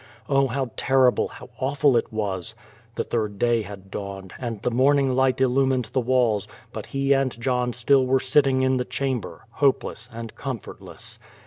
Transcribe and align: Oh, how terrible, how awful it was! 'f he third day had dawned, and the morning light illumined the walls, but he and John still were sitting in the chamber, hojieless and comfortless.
Oh, 0.27 0.47
how 0.47 0.71
terrible, 0.75 1.27
how 1.27 1.51
awful 1.59 1.95
it 1.95 2.11
was! 2.11 2.55
'f 2.57 2.97
he 2.97 3.03
third 3.03 3.37
day 3.37 3.61
had 3.61 3.91
dawned, 3.91 4.33
and 4.39 4.59
the 4.63 4.71
morning 4.71 5.13
light 5.13 5.39
illumined 5.39 5.91
the 5.93 5.99
walls, 6.01 6.47
but 6.73 6.87
he 6.87 7.13
and 7.13 7.39
John 7.39 7.71
still 7.71 8.07
were 8.07 8.19
sitting 8.19 8.63
in 8.63 8.77
the 8.77 8.83
chamber, 8.85 9.45
hojieless 9.59 10.09
and 10.11 10.33
comfortless. 10.33 11.19